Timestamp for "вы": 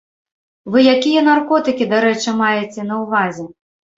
0.75-0.79